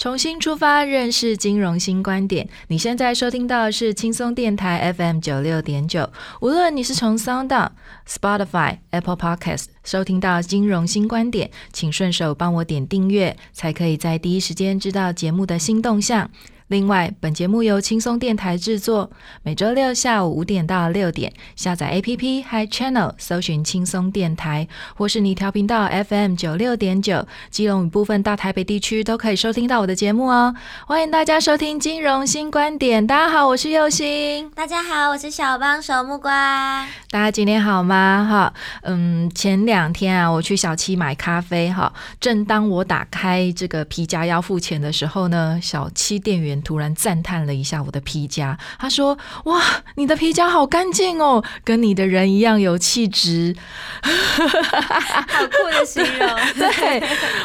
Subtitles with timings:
[0.00, 2.48] 重新出发，认识金融新观点。
[2.68, 6.10] 你现在收听到的是轻松电台 FM 九六点九。
[6.40, 7.68] 无论你是从 Sound、
[8.08, 16.30] Spotify、Apple Podcast 收听到金融新观点，请顺手帮我点订阅，才可以在第一时间知道节目的新动向。
[16.70, 19.10] 另外，本节目由轻松电台制作，
[19.42, 30.54] 每周六下午五点到六点，下载 APP Hi Channel，搜寻轻松电台，或是你调频道 FM 九六点九，基隆与部分大台北地区都可以收听到我的节目哦。
[30.86, 36.86] 欢迎大家收听金融新观点，大家好，我是佑星，大家好，我是小帮手木瓜。
[37.10, 38.24] 大家今天好吗？
[38.30, 46.59] 哈，嗯，前两天啊，我去小七买咖啡，哈，正当我打开这个皮夹要付钱的时候呢，小七店员。
[46.62, 49.60] 突然赞叹了一下我的皮夹，他说：“哇，
[49.96, 53.56] 你的皮夹好干净哦，跟你的人一样有气质。
[54.04, 57.02] ”好酷的形容， 对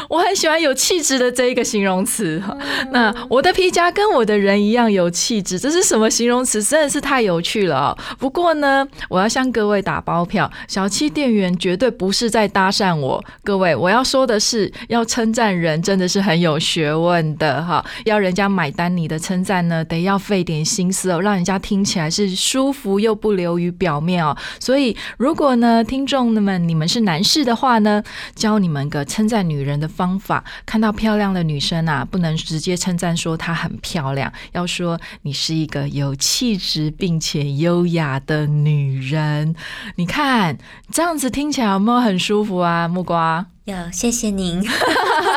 [0.08, 2.42] 我很喜欢有气质的这一个形容词。
[2.90, 6.62] 那我的皮夹跟我的人一样有气质，这是什么形容词？
[6.62, 7.96] 真的是太有趣了。
[8.18, 13.24] 不过呢，我要向各位打包票，小七店员绝对不是在搭讪我。
[13.42, 19.05] 各位，我要说的是，要称赞人真的是很有学问的哈，要人家买单你。
[19.06, 24.36] 你的称赞呢，得要费点心思哦，让人家听起来是舒服又不流于表面哦。
[24.58, 28.02] 所以，如果呢，听众们你们是男士的话呢，
[28.34, 30.42] 教你们个称赞女人的方法。
[30.66, 39.54] 看到漂亮的女生啊，不能直接称赞说她很漂亮，要说你是一个有气质并且优雅的女人。
[39.94, 40.58] 你看
[40.90, 42.88] 这样子听起来有没有很舒服啊？
[42.88, 43.46] 木瓜。
[43.66, 44.64] 有，谢谢您，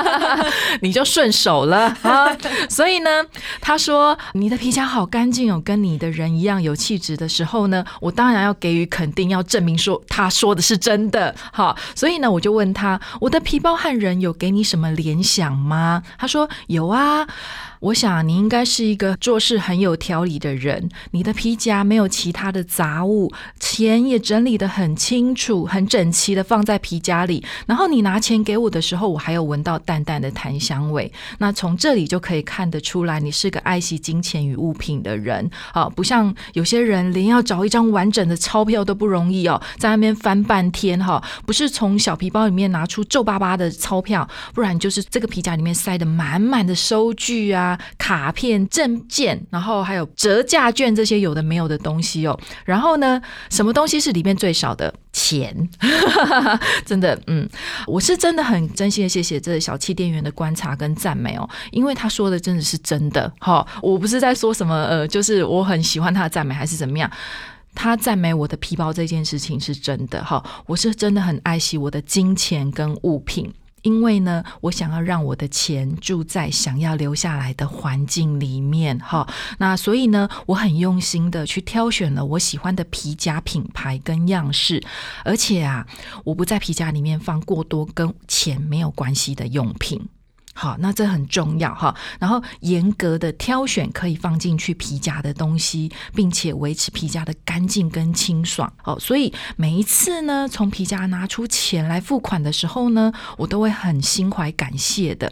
[0.82, 2.32] 你就顺手了啊。
[2.70, 3.26] 所以呢，
[3.60, 11.36] 他说你的皮夹好干净哦，跟你的人一样有气质的时候呢，我当然要给予肯定，要证明说他说的是真的。
[11.52, 16.04] 好，所以呢，我就问他，我的皮包和人有给你什么联想吗？
[16.20, 17.28] 他说有啊。
[17.80, 20.90] 我想你应该是一个做事很有条理的人。
[21.12, 27.42] 你的皮夹没有其他的杂物，钱也整理的很清楚、很整齐的放在皮夹里。
[27.66, 31.10] 然后你拿钱给我的时候，我还有闻到淡淡的檀香味。
[31.38, 35.50] 那从这里就可以看得出来，你是个爱惜金钱与物品的人。
[35.72, 41.24] 啊，不像有些人连要找一张完整的钞票都不容易哦，在那边翻半天哈。
[41.46, 47.69] 不是从小皮包里面拿出皱巴巴的钞票，不然就是这个皮夹里面塞的满满的收据啊。
[47.98, 52.40] 卡片、证件，然后还有折价券这些有的没有的东西哦。
[52.64, 54.94] 然后呢，什么东西是里面最少的？
[55.12, 55.70] 钱，
[56.86, 57.50] 真的，嗯，
[57.88, 63.30] 我是真的很真心的谢谢这小气店员的观察跟赞美哦，因为他说的真的是真的。
[63.40, 67.10] 哈，我不是在说什么呃，就是我很喜欢他的赞美还是怎么样？
[67.74, 70.24] 他赞美我的皮包这件事情是真的。
[70.24, 73.52] 哈，我是真的很爱惜我的金钱跟物品。
[73.82, 84.84] 因为呢，我想要让我的钱住在想要留下来的环境里面，哈，那所以呢，我很用心的去挑选了我喜欢的皮夹品牌跟样式，
[85.24, 85.88] 而且啊，
[86.24, 90.02] 我不在皮夹里面放过多跟钱没有关系的用品。
[90.54, 91.96] 好，那这很重要哈。
[92.20, 98.72] 然后严格的挑选可以放进去皮夹的东西，并且维持皮夹的干净跟清爽。
[98.84, 105.32] 哦，所以每一次呢，从皮夹拿出钱来付款的时候呢，我都会很心怀感谢的，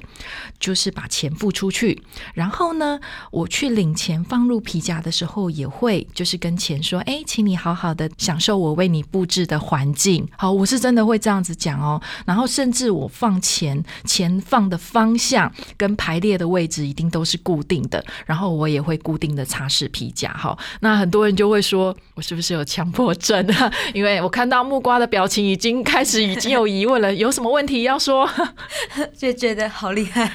[0.60, 2.02] 就是把钱付出去。
[2.34, 2.98] 然后呢，
[3.32, 12.02] 我去领钱放入皮夹的时候，也会就是跟钱说：“哎，请你好好的享受我为你布置的环境。”好，我是真的会这样子讲哦。
[12.26, 15.07] 然后甚至我放钱，钱放的方。
[15.08, 20.58] 方向跟排列的位置一定都是固定的，然后我也会固定的擦拭皮夹哈。
[20.82, 23.72] 那很多人就会说，我是不是有强迫症啊？
[23.94, 28.30] 因为我看到木瓜的表情已经开始已经有疑问了，有什么问题要说？
[29.18, 30.30] 就觉得好厉害。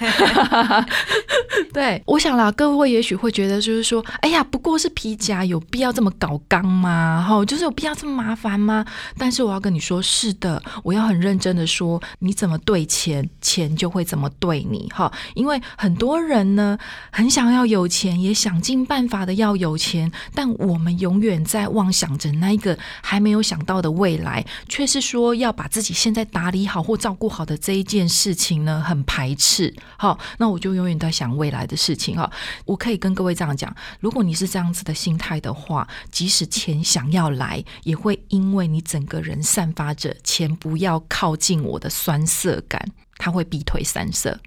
[1.73, 7.25] 对，我想啦，各位也许会觉得就是说，哎呀，不过是皮夹，有必要这么搞刚吗？
[7.27, 8.85] 哈，就是有必要这么麻烦吗？
[9.17, 14.87] 但是我要跟你说，是的，我要很认真的说，你怎么对钱，钱就会怎么对你。
[14.95, 16.77] 哈，因为很多人呢，
[17.11, 29.75] 很想要有钱，也想尽办法的要有钱，但我们永远在妄想着那一个还没有想到的未来，却是说要把自己现在打理好或照顾好的这一件事情呢，很排斥。
[29.97, 32.17] 好，那我就永远在想未来的事情。
[32.17, 32.31] 哈，
[32.65, 42.87] 我可以跟各位这样讲，如果你是这样子的心态的话，即使钱想要来，也会因为你整个人散发着钱不要靠近我的酸涩感，
[43.17, 44.39] 他会逼退三色。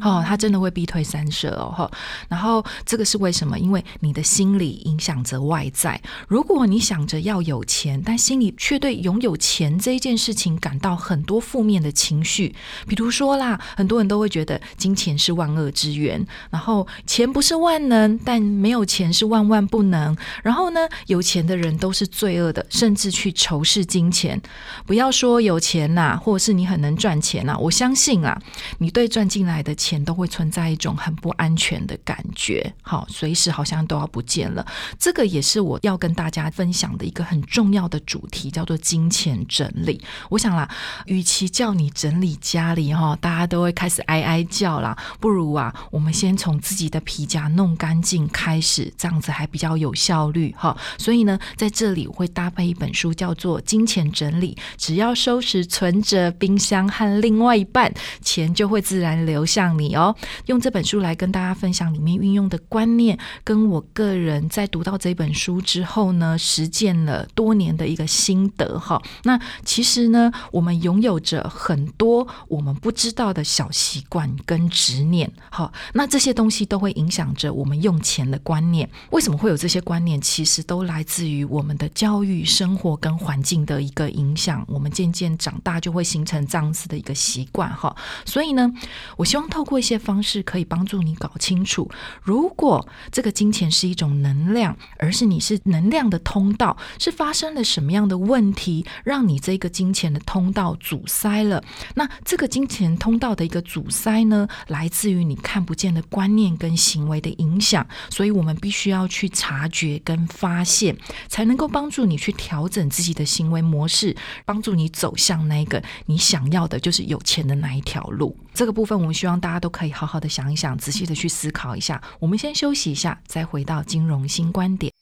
[0.00, 1.90] 哦，他真的会逼退三舍哦，哈。
[2.28, 3.58] 然后这个是为什么？
[3.58, 6.00] 因为你的心理影响着外在。
[6.28, 12.54] 如果你想着要有钱，但心里却对拥有钱这一件事情感到很多负面的情绪，
[12.86, 20.16] 比如说啦，很多人都会觉得金钱是万恶之源，然后钱不是万能，但没有钱是万万不能。
[20.42, 24.40] 然后呢，有钱的人都是罪恶的，甚至去仇视金钱。
[24.86, 28.40] 不要说有钱呐，或者是你很能赚钱呐，我相信啊，
[28.78, 29.98] 你对赚进来的的钱。
[30.08, 34.66] 都会存在一种很不安全的感觉，好，随时好像都要不见了。
[34.98, 40.00] 这个也是我要跟大家分享的一个很重要的主题，叫做金钱整理。
[40.30, 40.66] 我想啦，
[41.04, 50.74] 与其叫你整理家里哈，大家都会开始哀哀叫啦，不如啊，我们先从自己的皮夹弄干净开始，这样子还比较有效率哈。
[50.96, 57.92] 所以呢，在这里我会搭配一本书，叫做《金钱整理》，只要收拾存折、冰箱和另外一半，
[58.22, 59.78] 钱就会自然流向。
[59.78, 60.14] 你哦，
[60.46, 69.00] 用这本书来跟大家分享里面运用的观念，跟我个人在读到这本书之后呢，实践了多年的一个心得哈。
[69.22, 75.72] 那其实呢，我们拥有着很多我们不知道的小习惯跟执念哈。
[75.92, 78.88] 那这些东西都会影响着我们用钱的观念。
[79.10, 80.20] 为什么会有这些观念？
[80.20, 84.64] 其实都来自于我们的教育、生活跟环境的一个影响。
[84.66, 87.94] 我们渐渐长大就会形成这样子的一个习惯哈。
[88.24, 88.68] 所以呢，
[89.16, 91.90] 我希望透过一些方式可以帮助你搞清楚，
[92.22, 101.62] 如果这个金钱是一种能量，而是你是能量的通道，是发生了什么样的问题，让你这个金钱的通道阻塞了？
[101.94, 110.96] 那这个金钱通道的一个阻塞呢，来自于你看不见的观念跟行为的影响，所以我们必须要去察觉跟发现，
[111.28, 114.14] 才能够帮助你去调整自己的行为模式，
[114.44, 118.36] 帮助你走向那个你想要的，就是有钱的那一条路。
[118.52, 122.02] 这个部分，我们希望大家都可以好好的想一想，仔细的去思考一下。
[122.18, 124.92] 我们先休息一下，再回到金融新观点。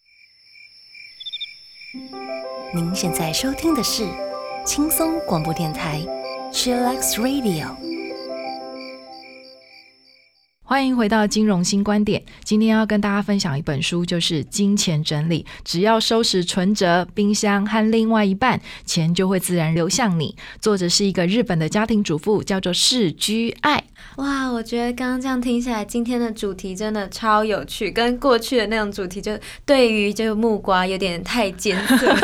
[2.74, 4.06] 您现在收听的是
[4.66, 6.00] 轻松广播电台
[6.52, 7.85] ，Chillax Radio。
[10.68, 12.20] 欢迎回到金融新观点。
[12.42, 20.34] 今天要跟大家分享一本书，就是《金钱整理》，只要收拾存折、冰箱和另外一半，钱就会自然流向你。
[20.60, 23.84] 作者是一个日本的家庭主妇，叫做世居爱。
[24.16, 32.12] 哇，我觉得刚刚这样听下来，今天的主题真的超有趣，跟过去的那种主题就对于这个木瓜有点太艰涩。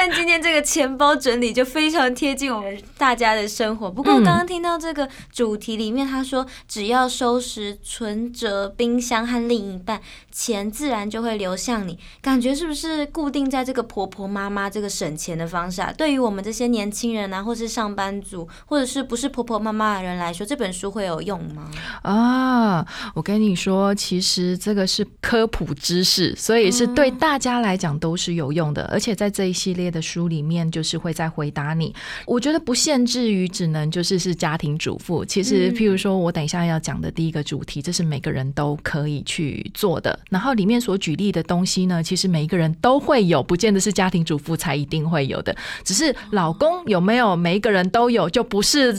[0.00, 3.90] 但今天这个钱包整理就非常贴近我们大家的生活。
[3.90, 10.00] 不过刚刚听到这个主题里面，他说只要收拾存折、冰箱和另一半，
[10.32, 11.98] 钱自然就会流向你。
[12.22, 15.92] 感觉是不是固定在这个婆婆妈妈这个省钱的方式啊？
[15.92, 21.70] 对于我们这些年轻人啊，或是上班族，或者是不是婆婆妈妈的人来说，这本书会有用吗？
[22.00, 28.88] 啊，我跟你说，其实这个是科普知识，所以是对大家来讲都是有用的。
[28.90, 29.89] 而且在这一系列。
[29.90, 31.92] 列的书里面就是会再回答你，
[32.24, 35.24] 我觉得不限制于只能就是是家庭主妇。
[35.24, 40.16] 其实，譬如说我等一下要讲的第一个主题，这是每个人都可以去做的。
[40.30, 45.54] 然后里面所举例的东西呢，其实每一个人都会有，不见得是家庭主妇才一定会有的。
[45.82, 48.92] 只是老公有没有，每一个人都有，就不是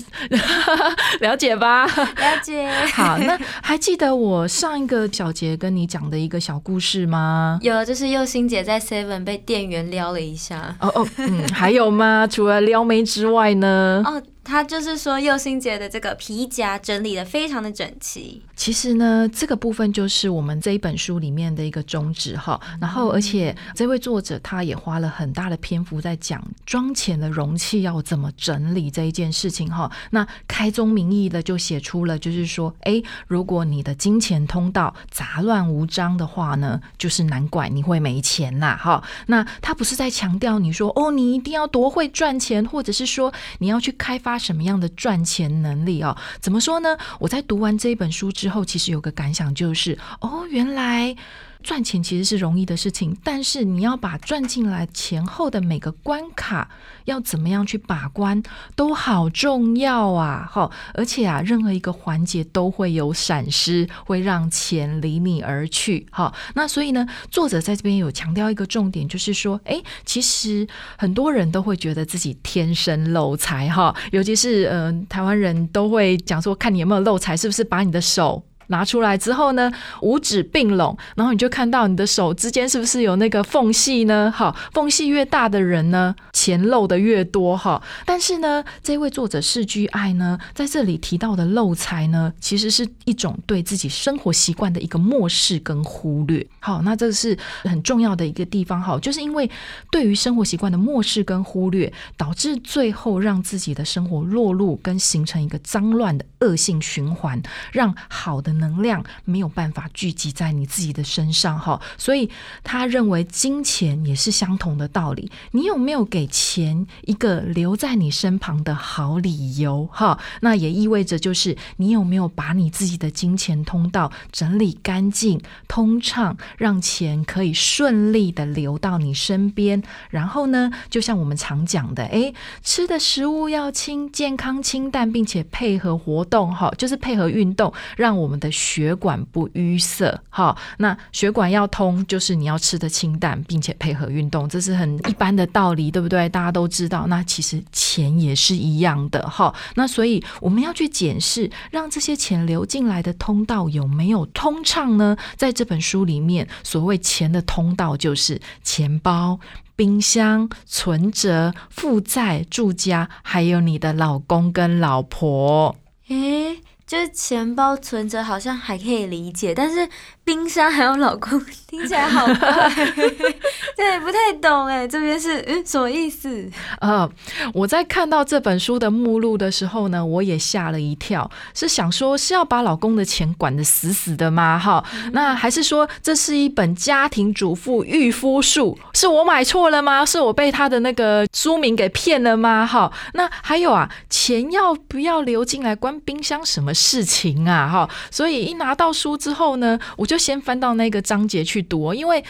[1.22, 1.86] 了解吧？
[1.86, 2.70] 了解。
[2.94, 7.60] 好，那还记得我上一个小节跟你讲的一个小故事吗？
[7.62, 10.76] 有，就是佑心姐在 Seven 被店员撩了一下。
[10.82, 12.28] 哦哦，嗯，还有吗？
[12.30, 14.04] 除了撩妹之外呢？
[14.44, 18.42] 他就是说，佑心姐的这个皮夹整理的非常的整齐。
[18.56, 22.60] 其实呢，这个部分就是我们这一本书里面的一个宗旨哈。
[22.80, 29.92] 然后，而且这位作者他也花了很大的篇幅在讲妆前的容器要怎么整理这一件事情哈。
[30.10, 39.04] 那开宗明义的就写出了，就是说，哎，如果你的金钱通道杂乱无章的话呢，就是难怪你会没钱呐哈。
[39.28, 44.31] 那他不是在强调你说，哦，你一定要多会赚钱，或者是说你要去开发。
[44.32, 46.16] 发什么样的赚钱能力哦？
[46.40, 46.98] 怎么说呢？
[47.20, 51.14] 我在读完这一本书之后，其实有个感想，就是哦，原来。
[51.64, 56.70] 赚钱其实是容易的事情，但是你要把赚进来前后的每个关卡
[57.06, 58.42] 要怎么样去把关，
[58.76, 60.50] 都好重要啊！
[60.52, 66.06] 哈，而且啊，任何一个环节都会有闪失，会让钱离你而去。
[66.12, 78.44] 哈，那所以呢，作者在这边有强调一个重点，就是说，哎，其实很多人都会觉得自己天生漏财，哈，尤其是嗯，台湾人都会讲说，看你有没有漏财，是不是把你的手。
[78.72, 84.32] 拿出来之后呢，五指并拢，然后你就看到你的手之间是不是有那个缝隙呢？
[84.36, 87.82] 好，缝隙越大的人呢，钱漏的越多哈。
[88.06, 96.46] 但是呢，这位作者世居爱呢，在这里提到的漏财呢，其实是一种对自己生活习惯的一个漠视跟忽略。
[96.62, 99.50] 好，那这是很重要的一个地方哈，就是因为
[99.92, 107.42] 对于生活习惯的漠视跟忽略，导致最后让自己的生活落入跟形成一个脏乱的恶性循环，
[107.74, 108.52] 让好的。
[108.62, 112.30] 能量没有办法聚集在你自己的身上哈，所以
[112.64, 115.30] 他认为金钱也是相同的道理。
[115.52, 120.18] 你有没有给钱一个留在你身旁的好理由哈？
[120.40, 129.82] 那也意味着就是你有没有把你自己的金钱通道整理干净、通畅，让钱可以顺利的流到你身边。
[130.12, 146.28] 然后呢，就像我们常讲的，诶，吃的食物要清、健康、清淡，并且配合活动哈，就是配合运动，让我们的血管不淤塞，好，那血管要通，就是你要吃的清淡，并且配合运动，这是很一般的道理，对不对？
[146.30, 147.08] 大家都知道。
[147.08, 149.54] 那其实钱也是一样的，哈。
[149.76, 155.18] 那所以我们要去检视，让这些钱流进来的通道有没有通畅呢？
[155.36, 159.40] 在这本书里面，所谓钱的通道，就是钱包、
[159.76, 165.76] 冰箱、存折、负债、住家，还有你的老公跟老婆。
[166.08, 166.61] 诶。
[166.92, 169.88] 就是钱包存着好像还可以理解，但是
[170.26, 172.70] 冰箱还有老公 听起来好怪，
[173.78, 176.52] 对，不太懂哎，这边是嗯什么意思？
[176.82, 177.10] 呃，
[177.56, 184.60] 我在看到这本书的目录的时候呢，我也吓了一跳，是想说是要把老公的钱管得死死的吗？
[184.60, 184.84] 哈，
[185.14, 188.78] 那还是说这是一本家庭主妇御夫术？
[188.94, 190.06] 是我买错了吗？
[190.06, 192.68] 是我被他的那个书名给骗了吗？
[192.68, 196.74] 哈，那还有啊，钱要不要流进来关冰箱什么？
[196.82, 202.24] 事情啊，哈，所以一拿到书之后呢，我就先翻到那个章节去读，因为。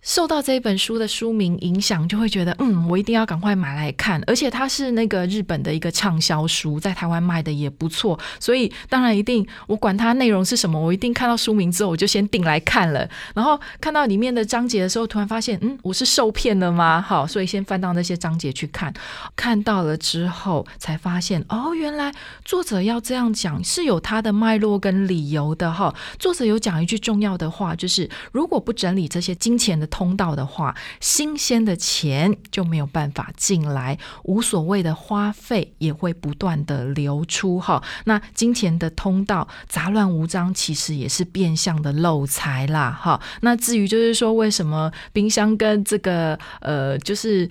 [0.00, 4.22] 受到这本书的书名影响，就会觉得嗯，我一定要赶快买来看。
[4.26, 13.08] 而且它是那个日本的一个畅销书，在台湾卖的也不错，所以当然一定我管它内容是什么，我一定看到书名之后我就先订来看了。
[13.34, 17.02] 然后看到里面的章节的时候，突然发现嗯，我是受骗了吗？
[17.02, 18.94] 好，所以先翻到那些章节去看。
[19.34, 22.14] 看到了之后，才发现哦，原来
[22.44, 25.92] 作者要这样讲是有他的脉络跟理由的哈。
[26.20, 29.87] 作者有讲一句重要的话，就是如果不整理这些金钱的。
[29.88, 37.82] 通道的话，新鲜的钱就没有办法进来，无所谓的花费也会不断的流出哈。
[38.04, 43.20] 那金钱的通道杂乱无章，其实也是变相的漏财啦哈。
[43.40, 47.48] 那至于就是说，为什么冰箱跟这个呃，就是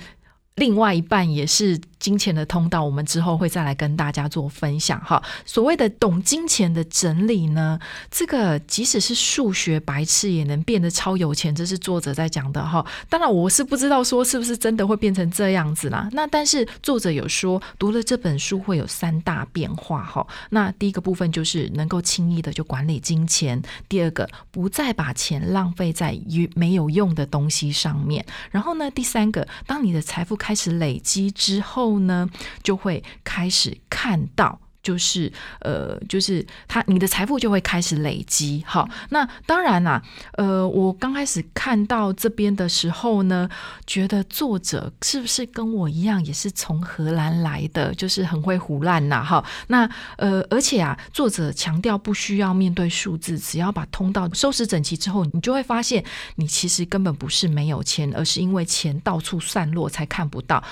[0.56, 1.79] 另外一半也是。
[2.00, 5.22] 金钱的通道，我们之后会再来跟大家做分享哈。
[5.46, 7.80] 所谓的懂金钱的整理呢，
[8.12, 12.86] 这个即使是数学白痴也能变得超有钱，这是作者在讲的哈。
[13.10, 16.08] 当然，我是不知道说是不是真的会变成这样子啦。
[16.12, 20.25] 那但是作者有说，读了这本书会有三大变化哈。
[20.51, 31.87] 那第一个部分就是能够轻易的就管理金钱；第二个，不再把钱浪费在于没有用的东西上面；然后呢，第三个，当你的财富开始累积之后。
[31.88, 32.29] 后呢，
[32.62, 34.60] 就会开始看到。
[34.88, 35.29] 就是
[35.60, 38.63] 呃，就是他，你的财富就会开始累积。
[38.65, 40.01] 好，那当然啦，
[40.38, 43.50] 呃，我刚开始看到这边的时候呢，
[43.86, 49.22] 觉得作者是不是跟我一样，也是从荷兰来的，就是很会胡乱呐。
[49.22, 56.01] 哈，那呃，而且啊，作者强调不需要面对数字，只要把通道收拾整齐之后，你就会发现，
[56.36, 60.63] 你其实根本不是没有钱，而是因为钱到处散落才看不到。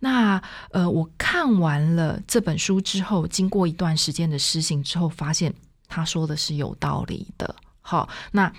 [0.00, 5.52] 那呃，我看完了这本书之后，经过一段时间的施行之后，发现
[5.88, 7.54] 他说的是有道理的。
[7.80, 8.52] 好，那。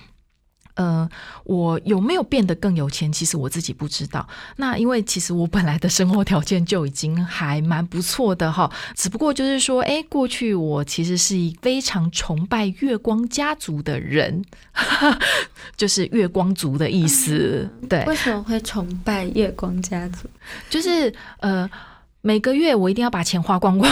[0.75, 1.09] 呃，
[1.43, 3.11] 我有没有变得更有钱？
[3.11, 4.25] 其实我自己不知道。
[4.55, 14.41] 那因为其实我本来的生活条件就已经还蛮不错的哈，只不过就是说，哎，过去我其实是一非常崇拜月光家族的人，
[15.75, 17.69] 就是月光族的意思。
[17.89, 20.29] 对，为什么会崇拜月光家族？
[20.69, 21.69] 就是呃。
[22.21, 23.89] 每个月我一定要把钱花光光，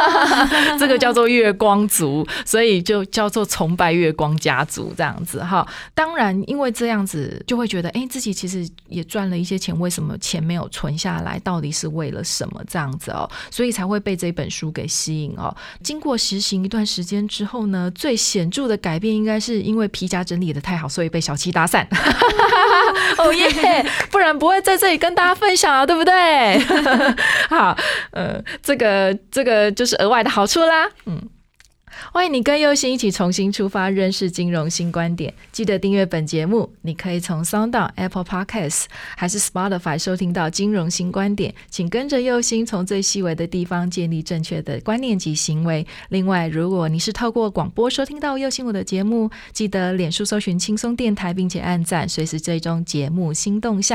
[0.78, 5.66] 这个叫做月光族，所以就叫做崇拜月光家族这样子哈。
[5.94, 11.38] 当然，因为这样子就会觉得，哎，自己其实也赚了一些钱，为什么钱没有存下来？
[11.38, 13.28] 到底是为了什么这样子哦？
[13.50, 15.54] 所以才会被这本书给吸引哦。
[15.82, 21.88] 经过实行一段时间之后呢，最显著的改变应该是因为皮夹整理的太好，所以被小七打散。
[23.18, 23.46] 哦耶！
[24.10, 26.58] 不然不会在这里跟大家分享啊，对不对？
[27.48, 27.76] 好，
[28.10, 31.28] 呃，这个这个就是额外的好处啦，嗯。
[32.12, 35.32] 欢迎你跟佑星一起重新出发，认识金融新观点。
[35.50, 38.84] 记得订阅本节目，你可以从 Sound、Apple Podcasts
[39.16, 41.54] 还是 Spotify 收听到金融新观点。
[41.70, 45.86] 请跟着佑星，从最细微的地方建立正确的观念及行为。
[46.10, 53.94] 另外，如果你是透过广播收听到佑星我的节目，记得脸书搜寻轻松电台，并且按赞，随时追踪节目新动向。